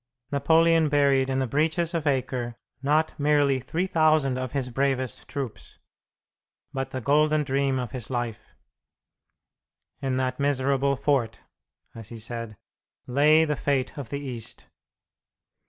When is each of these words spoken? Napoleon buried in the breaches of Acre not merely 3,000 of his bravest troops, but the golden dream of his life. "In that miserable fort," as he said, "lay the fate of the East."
Napoleon 0.31 0.89
buried 0.89 1.29
in 1.29 1.37
the 1.37 1.45
breaches 1.45 1.93
of 1.93 2.07
Acre 2.07 2.55
not 2.81 3.13
merely 3.19 3.59
3,000 3.59 4.35
of 4.35 4.51
his 4.51 4.69
bravest 4.69 5.27
troops, 5.27 5.77
but 6.73 6.89
the 6.89 7.01
golden 7.01 7.43
dream 7.43 7.77
of 7.77 7.91
his 7.91 8.09
life. 8.09 8.47
"In 10.01 10.15
that 10.15 10.39
miserable 10.39 10.95
fort," 10.95 11.41
as 11.93 12.09
he 12.09 12.17
said, 12.17 12.57
"lay 13.05 13.45
the 13.45 13.55
fate 13.55 13.95
of 13.95 14.09
the 14.09 14.19
East." 14.19 14.65